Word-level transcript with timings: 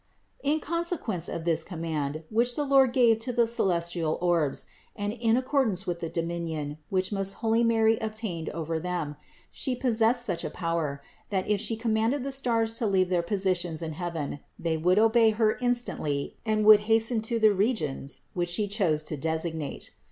43. 0.41 0.53
In 0.55 0.59
consequence 0.61 1.29
of 1.29 1.43
this 1.43 1.63
command, 1.63 2.23
which 2.31 2.55
the 2.55 2.63
Lord 2.63 2.91
gave 2.91 3.19
to 3.19 3.31
the 3.31 3.45
celestial 3.45 4.17
orbs 4.19 4.65
and 4.95 5.13
in 5.13 5.37
accordance 5.37 5.85
with 5.85 5.99
the 5.99 6.09
dominion 6.09 6.79
which 6.89 7.11
most 7.11 7.33
holy 7.33 7.63
Mary 7.63 7.97
obtained 7.99 8.49
over 8.49 8.79
them, 8.79 9.15
She 9.51 9.75
possessed 9.75 10.25
such 10.25 10.43
power, 10.53 11.03
that 11.29 11.47
if 11.47 11.61
She 11.61 11.75
commanded 11.77 12.23
the 12.23 12.31
stars 12.31 12.73
to 12.79 12.87
leave 12.87 13.09
their 13.09 13.21
positions 13.21 13.83
in 13.83 13.93
heaven, 13.93 14.39
they 14.57 14.75
would 14.75 14.97
obey 14.97 15.29
Her 15.29 15.55
instantly 15.61 16.35
and 16.47 16.65
would 16.65 16.79
hasten 16.89 17.21
to 17.21 17.37
the 17.37 17.53
regions 17.53 18.21
which 18.33 18.49
She 18.49 18.67
chose 18.67 19.03
to 19.03 19.15
designate. 19.17 19.91